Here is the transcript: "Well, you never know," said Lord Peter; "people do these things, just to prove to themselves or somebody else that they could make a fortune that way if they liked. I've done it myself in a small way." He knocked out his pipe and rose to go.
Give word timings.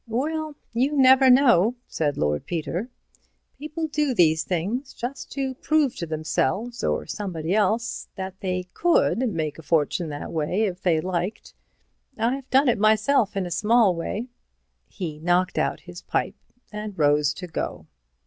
"Well, 0.07 0.55
you 0.73 0.97
never 0.97 1.29
know," 1.29 1.75
said 1.87 2.17
Lord 2.17 2.47
Peter; 2.47 2.89
"people 3.59 3.85
do 3.87 4.15
these 4.15 4.43
things, 4.43 4.95
just 4.95 5.31
to 5.33 5.53
prove 5.53 5.95
to 5.97 6.07
themselves 6.07 6.83
or 6.83 7.05
somebody 7.05 7.53
else 7.53 8.07
that 8.15 8.39
they 8.39 8.63
could 8.73 9.19
make 9.31 9.59
a 9.59 9.61
fortune 9.61 10.09
that 10.09 10.31
way 10.31 10.63
if 10.63 10.81
they 10.81 11.01
liked. 11.01 11.53
I've 12.17 12.49
done 12.49 12.67
it 12.67 12.79
myself 12.79 13.37
in 13.37 13.45
a 13.45 13.51
small 13.51 13.95
way." 13.95 14.25
He 14.87 15.19
knocked 15.19 15.59
out 15.59 15.81
his 15.81 16.01
pipe 16.01 16.33
and 16.71 16.97
rose 16.97 17.31
to 17.35 17.45
go. 17.45 17.85